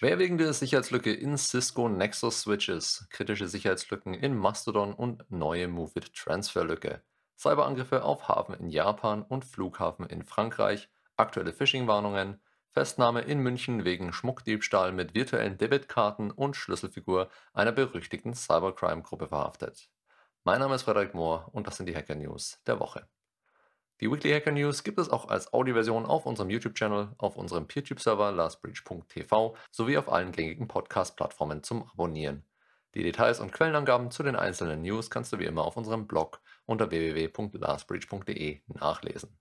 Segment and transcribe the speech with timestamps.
[0.00, 7.02] Schwerwiegende Sicherheitslücke in Cisco Nexus Switches, kritische Sicherheitslücken in Mastodon und neue Moveit Transfer Lücke.
[7.38, 12.40] Cyberangriffe auf Hafen in Japan und Flughafen in Frankreich, aktuelle Phishing-Warnungen,
[12.70, 19.90] Festnahme in München wegen Schmuckdiebstahl mit virtuellen Debitkarten und Schlüsselfigur einer berüchtigten Cybercrime-Gruppe verhaftet.
[20.44, 23.06] Mein Name ist Frederik Mohr und das sind die Hacker News der Woche.
[24.00, 28.32] Die Weekly Hacker News gibt es auch als Audioversion auf unserem YouTube-Channel, auf unserem PeerTube-Server
[28.32, 32.42] lastbreach.tv sowie auf allen gängigen Podcast-Plattformen zum Abonnieren.
[32.94, 36.40] Die Details und Quellenangaben zu den einzelnen News kannst du wie immer auf unserem Blog
[36.64, 39.38] unter www.lastbreach.de nachlesen.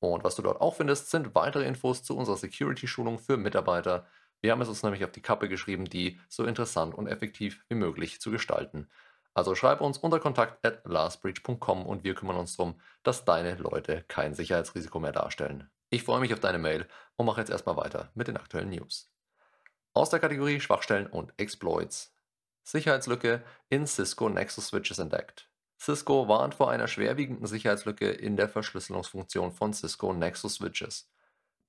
[0.00, 4.08] Und was du dort auch findest, sind weitere Infos zu unserer Security-Schulung für Mitarbeiter.
[4.40, 7.76] Wir haben es uns nämlich auf die Kappe geschrieben, die so interessant und effektiv wie
[7.76, 8.88] möglich zu gestalten.
[9.34, 14.04] Also schreib uns unter kontakt at lastbreach.com und wir kümmern uns darum, dass deine Leute
[14.08, 15.70] kein Sicherheitsrisiko mehr darstellen.
[15.88, 16.86] Ich freue mich auf deine Mail
[17.16, 19.10] und mache jetzt erstmal weiter mit den aktuellen News.
[19.94, 22.14] Aus der Kategorie Schwachstellen und Exploits.
[22.62, 25.50] Sicherheitslücke in Cisco Nexus Switches entdeckt.
[25.78, 31.10] Cisco warnt vor einer schwerwiegenden Sicherheitslücke in der Verschlüsselungsfunktion von Cisco Nexus Switches.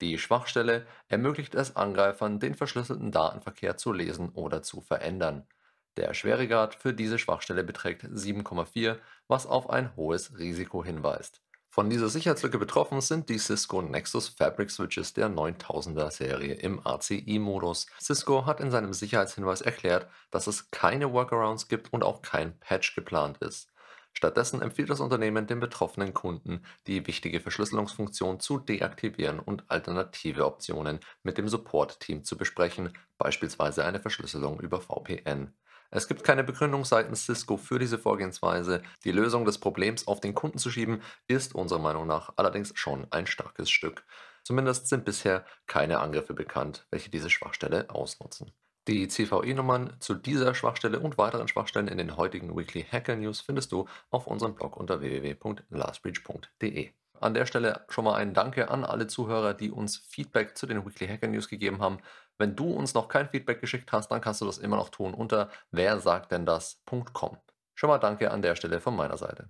[0.02, 5.48] Die Schwachstelle ermöglicht es Angreifern, den verschlüsselten Datenverkehr zu lesen oder zu verändern.
[5.96, 11.42] Der Schweregrad für diese Schwachstelle beträgt 7,4, was auf ein hohes Risiko hinweist.
[11.70, 17.88] Von dieser Sicherheitslücke betroffen sind die Cisco Nexus Fabric Switches der 9000er Serie im ACI-Modus.
[18.00, 22.96] Cisco hat in seinem Sicherheitshinweis erklärt, dass es keine Workarounds gibt und auch kein Patch
[22.96, 23.74] geplant ist.
[24.14, 31.00] Stattdessen empfiehlt das Unternehmen den betroffenen Kunden, die wichtige Verschlüsselungsfunktion zu deaktivieren und alternative Optionen
[31.24, 35.54] mit dem Support-Team zu besprechen, beispielsweise eine Verschlüsselung über VPN.
[35.96, 38.82] Es gibt keine Begründung seitens Cisco für diese Vorgehensweise.
[39.04, 43.06] Die Lösung des Problems auf den Kunden zu schieben, ist unserer Meinung nach allerdings schon
[43.12, 44.04] ein starkes Stück.
[44.44, 48.52] Zumindest sind bisher keine Angriffe bekannt, welche diese Schwachstelle ausnutzen.
[48.88, 53.72] Die CVE-Nummern zu dieser Schwachstelle und weiteren Schwachstellen in den heutigen Weekly Hacker News findest
[53.72, 56.92] du auf unserem Blog unter www.lastbreach.de.
[57.24, 60.86] An der Stelle schon mal ein Danke an alle Zuhörer, die uns Feedback zu den
[60.86, 62.00] Weekly Hacker News gegeben haben.
[62.38, 65.14] Wenn du uns noch kein Feedback geschickt hast, dann kannst du das immer noch tun
[65.14, 67.38] unter wer sagt denn das.com.
[67.76, 69.50] Schon mal danke an der Stelle von meiner Seite.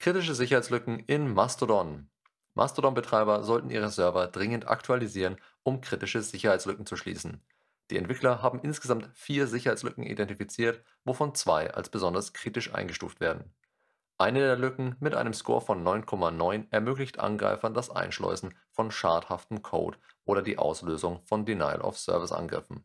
[0.00, 2.10] Kritische Sicherheitslücken in Mastodon.
[2.54, 7.40] Mastodon-Betreiber sollten ihre Server dringend aktualisieren, um kritische Sicherheitslücken zu schließen.
[7.90, 13.54] Die Entwickler haben insgesamt vier Sicherheitslücken identifiziert, wovon zwei als besonders kritisch eingestuft werden.
[14.20, 19.96] Eine der Lücken mit einem Score von 9,9 ermöglicht Angreifern das Einschleusen von schadhaftem Code
[20.26, 22.84] oder die Auslösung von Denial-of-Service-Angriffen.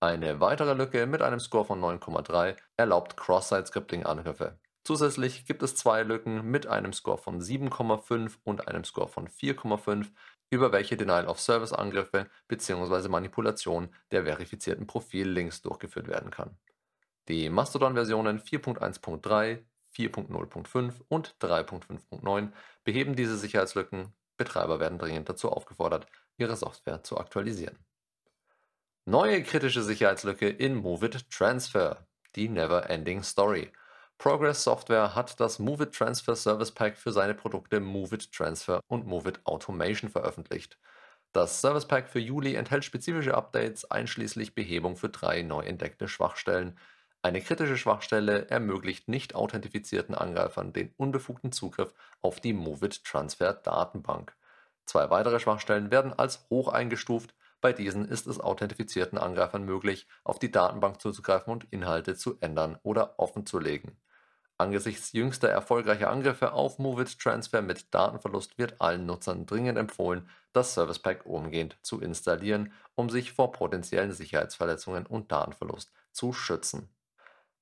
[0.00, 4.58] Eine weitere Lücke mit einem Score von 9,3 erlaubt Cross-Site-Scripting-Angriffe.
[4.82, 10.10] Zusätzlich gibt es zwei Lücken mit einem Score von 7,5 und einem Score von 4,5,
[10.50, 13.08] über welche Denial-of-Service-Angriffe bzw.
[13.08, 16.58] Manipulation der verifizierten Profillinks durchgeführt werden kann.
[17.28, 19.64] Die Mastodon-Versionen 4.1.3,
[19.96, 22.52] 4.0.5 und 3.5.9
[22.84, 24.12] beheben diese Sicherheitslücken.
[24.36, 26.06] Betreiber werden dringend dazu aufgefordert,
[26.36, 27.78] ihre Software zu aktualisieren.
[29.06, 32.06] Neue kritische Sicherheitslücke in Moveit Transfer,
[32.36, 33.70] die Never Ending Story.
[34.18, 39.44] Progress Software hat das Moveit Transfer Service Pack für seine Produkte Moveit Transfer und Moveit
[39.44, 40.78] Automation veröffentlicht.
[41.32, 46.78] Das Service Pack für Juli enthält spezifische Updates einschließlich Behebung für drei neu entdeckte Schwachstellen,
[47.24, 54.36] eine kritische Schwachstelle ermöglicht nicht authentifizierten Angreifern den unbefugten Zugriff auf die Moveit Transfer Datenbank.
[54.84, 60.38] Zwei weitere Schwachstellen werden als hoch eingestuft, bei diesen ist es authentifizierten Angreifern möglich, auf
[60.38, 63.96] die Datenbank zuzugreifen und Inhalte zu ändern oder offenzulegen.
[64.58, 70.74] Angesichts jüngster erfolgreicher Angriffe auf Moveit Transfer mit Datenverlust wird allen Nutzern dringend empfohlen, das
[70.74, 76.90] Service Pack umgehend zu installieren, um sich vor potenziellen Sicherheitsverletzungen und Datenverlust zu schützen.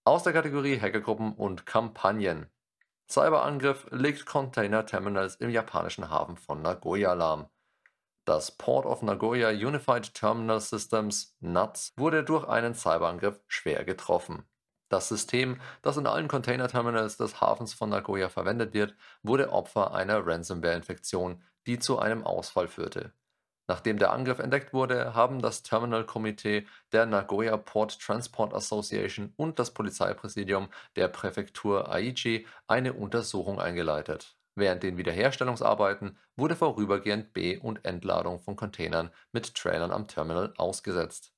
[0.05, 2.51] Aus der Kategorie Hackergruppen und Kampagnen.
[3.09, 7.47] Cyberangriff legt Container-Terminals im japanischen Hafen von Nagoya lahm.
[8.25, 14.43] Das Port of Nagoya Unified Terminal Systems NUTS wurde durch einen Cyberangriff schwer getroffen.
[14.89, 20.27] Das System, das in allen Container-Terminals des Hafens von Nagoya verwendet wird, wurde Opfer einer
[20.27, 23.13] Ransomware-Infektion, die zu einem Ausfall führte.
[23.73, 29.73] Nachdem der Angriff entdeckt wurde, haben das Terminal-Komitee der Nagoya Port Transport Association und das
[29.73, 34.37] Polizeipräsidium der Präfektur Aichi eine Untersuchung eingeleitet.
[34.55, 41.33] Während den Wiederherstellungsarbeiten wurde vorübergehend Be- und Entladung von Containern mit Trailern am Terminal ausgesetzt.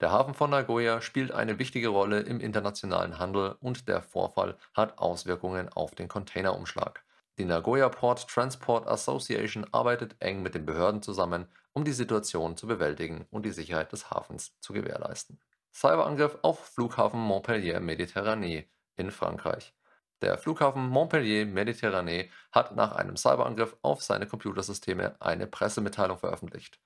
[0.00, 4.98] Der Hafen von Nagoya spielt eine wichtige Rolle im internationalen Handel und der Vorfall hat
[4.98, 7.04] Auswirkungen auf den Containerumschlag.
[7.38, 11.46] Die Nagoya Port Transport Association arbeitet eng mit den Behörden zusammen,
[11.76, 15.38] um die Situation zu bewältigen und die Sicherheit des Hafens zu gewährleisten.
[15.74, 18.64] Cyberangriff auf Flughafen Montpellier Méditerranée
[18.96, 19.74] in Frankreich.
[20.22, 26.80] Der Flughafen Montpellier Méditerranée hat nach einem Cyberangriff auf seine Computersysteme eine Pressemitteilung veröffentlicht.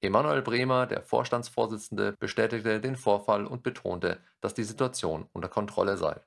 [0.00, 6.20] Emanuel Bremer, der Vorstandsvorsitzende, bestätigte den Vorfall und betonte, dass die Situation unter Kontrolle sei.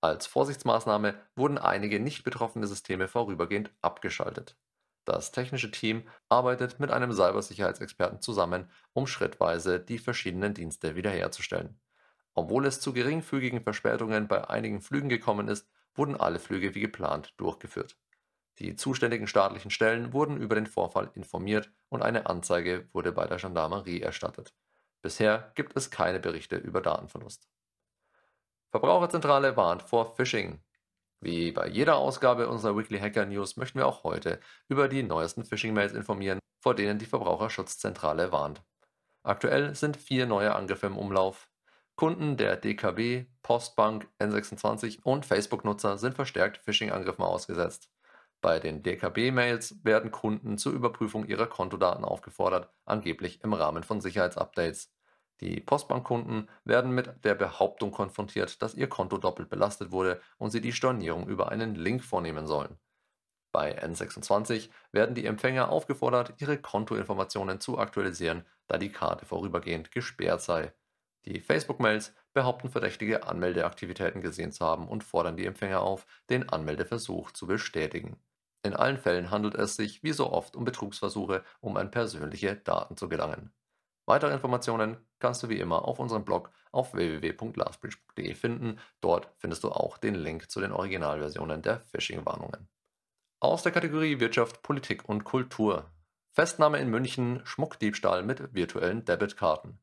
[0.00, 4.56] Als Vorsichtsmaßnahme wurden einige nicht betroffene Systeme vorübergehend abgeschaltet.
[5.04, 11.80] Das technische Team arbeitet mit einem Cybersicherheitsexperten zusammen, um schrittweise die verschiedenen Dienste wiederherzustellen.
[12.34, 17.34] Obwohl es zu geringfügigen Verspätungen bei einigen Flügen gekommen ist, wurden alle Flüge wie geplant
[17.36, 17.96] durchgeführt.
[18.58, 23.38] Die zuständigen staatlichen Stellen wurden über den Vorfall informiert und eine Anzeige wurde bei der
[23.38, 24.54] Gendarmerie erstattet.
[25.00, 27.48] Bisher gibt es keine Berichte über Datenverlust.
[28.70, 30.62] Verbraucherzentrale warnt vor Phishing.
[31.22, 35.44] Wie bei jeder Ausgabe unserer Weekly Hacker News möchten wir auch heute über die neuesten
[35.44, 38.60] Phishing-Mails informieren, vor denen die Verbraucherschutzzentrale warnt.
[39.22, 41.48] Aktuell sind vier neue Angriffe im Umlauf.
[41.94, 47.88] Kunden der DKB, Postbank, N26 und Facebook-Nutzer sind verstärkt Phishing-Angriffen ausgesetzt.
[48.40, 54.92] Bei den DKB-Mails werden Kunden zur Überprüfung ihrer Kontodaten aufgefordert, angeblich im Rahmen von Sicherheitsupdates.
[55.42, 60.60] Die Postbankkunden werden mit der Behauptung konfrontiert, dass ihr Konto doppelt belastet wurde und sie
[60.60, 62.78] die Stornierung über einen Link vornehmen sollen.
[63.52, 70.42] Bei N26 werden die Empfänger aufgefordert, ihre Kontoinformationen zu aktualisieren, da die Karte vorübergehend gesperrt
[70.42, 70.72] sei.
[71.24, 77.32] Die Facebook-Mails behaupten verdächtige Anmeldeaktivitäten gesehen zu haben und fordern die Empfänger auf, den Anmeldeversuch
[77.32, 78.22] zu bestätigen.
[78.62, 82.96] In allen Fällen handelt es sich, wie so oft, um Betrugsversuche, um an persönliche Daten
[82.96, 83.52] zu gelangen.
[84.06, 88.78] Weitere Informationen kannst du wie immer auf unserem Blog auf www.lastbridge.de finden.
[89.00, 92.68] Dort findest du auch den Link zu den Originalversionen der Phishing-Warnungen.
[93.40, 95.90] Aus der Kategorie Wirtschaft, Politik und Kultur.
[96.30, 99.78] Festnahme in München, Schmuckdiebstahl mit virtuellen Debitkarten.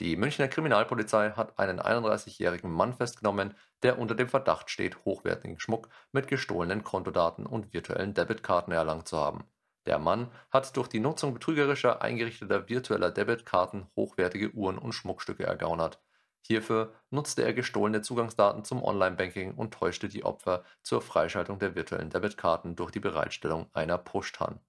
[0.00, 5.88] Die Münchner Kriminalpolizei hat einen 31-jährigen Mann festgenommen, der unter dem Verdacht steht, hochwertigen Schmuck
[6.10, 9.44] mit gestohlenen Kontodaten und virtuellen Debitkarten erlangt zu haben.
[9.86, 16.00] Der Mann hat durch die Nutzung betrügerischer eingerichteter virtueller Debitkarten hochwertige Uhren und Schmuckstücke ergaunert.
[16.40, 22.10] Hierfür nutzte er gestohlene Zugangsdaten zum Online-Banking und täuschte die Opfer zur Freischaltung der virtuellen
[22.10, 24.60] Debitkarten durch die Bereitstellung einer Push-TAN.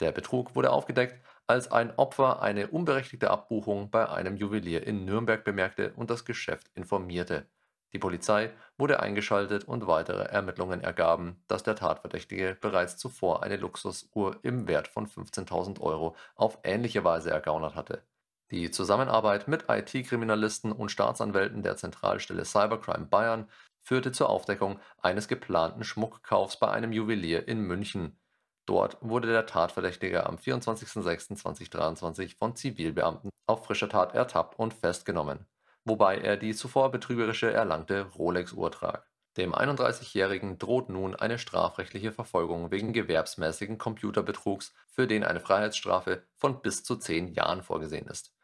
[0.00, 5.44] Der Betrug wurde aufgedeckt, als ein Opfer eine unberechtigte Abbuchung bei einem Juwelier in Nürnberg
[5.44, 7.46] bemerkte und das Geschäft informierte
[7.92, 14.38] die Polizei wurde eingeschaltet und weitere Ermittlungen ergaben, dass der Tatverdächtige bereits zuvor eine Luxusuhr
[14.42, 18.04] im Wert von 15.000 Euro auf ähnliche Weise ergaunert hatte.
[18.52, 23.48] Die Zusammenarbeit mit IT-Kriminalisten und Staatsanwälten der Zentralstelle Cybercrime Bayern
[23.82, 28.18] führte zur Aufdeckung eines geplanten Schmuckkaufs bei einem Juwelier in München.
[28.66, 35.46] Dort wurde der Tatverdächtige am 24.06.2023 von Zivilbeamten auf frischer Tat ertappt und festgenommen
[35.84, 39.06] wobei er die zuvor betrügerische erlangte Rolex-Uhr trag.
[39.36, 46.62] Dem 31-Jährigen droht nun eine strafrechtliche Verfolgung wegen gewerbsmäßigen Computerbetrugs, für den eine Freiheitsstrafe von
[46.62, 48.34] bis zu zehn Jahren vorgesehen ist.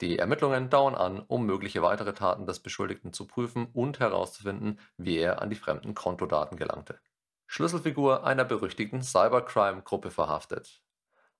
[0.00, 5.18] Die Ermittlungen dauern an, um mögliche weitere Taten des Beschuldigten zu prüfen und herauszufinden, wie
[5.18, 6.98] er an die fremden Kontodaten gelangte.
[7.46, 10.82] Schlüsselfigur einer berüchtigten Cybercrime-Gruppe verhaftet.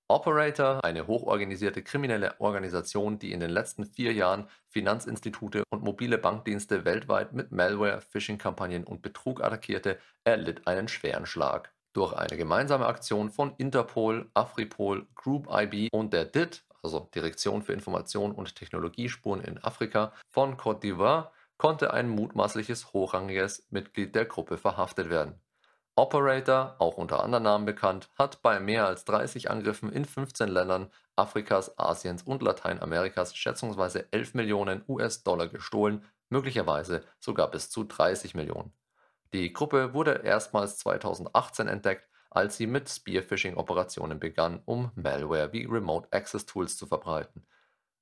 [0.09, 6.83] Operator, eine hochorganisierte kriminelle Organisation, die in den letzten vier Jahren Finanzinstitute und mobile Bankdienste
[6.83, 11.73] weltweit mit Malware, Phishing-Kampagnen und Betrug attackierte, erlitt einen schweren Schlag.
[11.93, 17.73] Durch eine gemeinsame Aktion von Interpol, Afripol, Group IB und der DIT, also Direktion für
[17.73, 24.57] Information und Technologiespuren in Afrika, von Côte d'Ivoire, konnte ein mutmaßliches hochrangiges Mitglied der Gruppe
[24.57, 25.39] verhaftet werden.
[25.95, 30.89] Operator, auch unter anderen Namen bekannt, hat bei mehr als 30 Angriffen in 15 Ländern
[31.15, 38.73] Afrikas, Asiens und Lateinamerikas schätzungsweise 11 Millionen US-Dollar gestohlen, möglicherweise sogar bis zu 30 Millionen.
[39.33, 46.07] Die Gruppe wurde erstmals 2018 entdeckt, als sie mit Spearphishing-Operationen begann, um Malware wie Remote
[46.11, 47.45] Access Tools zu verbreiten.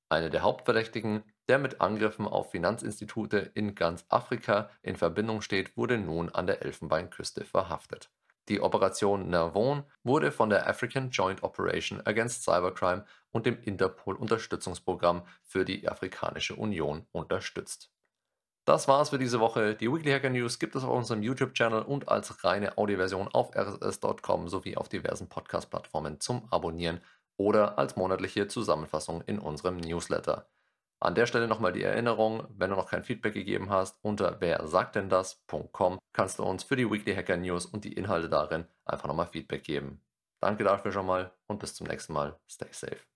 [0.08, 5.98] Eine der Hauptverdächtigen der mit Angriffen auf Finanzinstitute in ganz Afrika in Verbindung steht, wurde
[5.98, 8.10] nun an der Elfenbeinküste verhaftet.
[8.48, 15.66] Die Operation Nervon wurde von der African Joint Operation Against Cybercrime und dem Interpol-Unterstützungsprogramm für
[15.66, 17.92] die Afrikanische Union unterstützt.
[18.64, 19.76] Das war's für diese Woche.
[19.76, 24.48] Die Weekly Hacker News gibt es auf unserem YouTube-Channel und als reine Audioversion auf rss.com
[24.48, 27.02] sowie auf diversen Podcast-Plattformen zum Abonnieren
[27.36, 30.48] oder als monatliche Zusammenfassung in unserem Newsletter.
[31.04, 34.68] An der Stelle nochmal die Erinnerung, wenn du noch kein Feedback gegeben hast, unter wer
[34.68, 38.66] sagt denn das.com kannst du uns für die Weekly Hacker News und die Inhalte darin
[38.86, 40.00] einfach nochmal Feedback geben.
[40.40, 42.40] Danke dafür schon mal und bis zum nächsten Mal.
[42.48, 43.11] Stay safe.